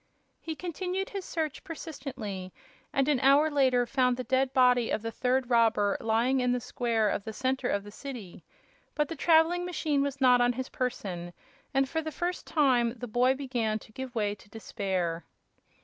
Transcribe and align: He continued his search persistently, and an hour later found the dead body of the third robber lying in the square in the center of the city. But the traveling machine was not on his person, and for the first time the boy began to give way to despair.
He 0.39 0.55
continued 0.55 1.11
his 1.11 1.25
search 1.25 1.63
persistently, 1.63 2.51
and 2.91 3.07
an 3.07 3.19
hour 3.19 3.51
later 3.51 3.85
found 3.85 4.17
the 4.17 4.23
dead 4.23 4.51
body 4.51 4.89
of 4.89 5.03
the 5.03 5.11
third 5.11 5.51
robber 5.51 5.95
lying 6.01 6.39
in 6.39 6.51
the 6.53 6.59
square 6.59 7.11
in 7.11 7.21
the 7.23 7.31
center 7.33 7.67
of 7.69 7.83
the 7.83 7.91
city. 7.91 8.43
But 8.95 9.09
the 9.09 9.15
traveling 9.15 9.63
machine 9.63 10.01
was 10.01 10.19
not 10.19 10.41
on 10.41 10.53
his 10.53 10.69
person, 10.69 11.33
and 11.71 11.87
for 11.87 12.01
the 12.01 12.11
first 12.11 12.47
time 12.47 12.95
the 12.97 13.07
boy 13.07 13.35
began 13.35 13.77
to 13.77 13.91
give 13.91 14.15
way 14.15 14.33
to 14.33 14.49
despair. 14.49 15.23